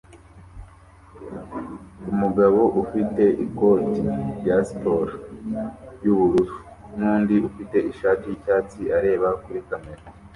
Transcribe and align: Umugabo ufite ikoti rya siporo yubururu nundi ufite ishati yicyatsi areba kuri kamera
Umugabo 2.11 2.61
ufite 2.81 3.23
ikoti 3.45 4.01
rya 4.37 4.57
siporo 4.67 5.15
yubururu 6.03 6.55
nundi 6.97 7.35
ufite 7.49 7.77
ishati 7.91 8.23
yicyatsi 8.31 8.81
areba 8.97 9.27
kuri 9.43 9.59
kamera 9.69 10.01